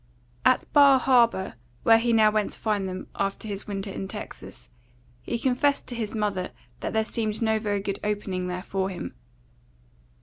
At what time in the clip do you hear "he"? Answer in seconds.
1.99-2.11, 5.21-5.37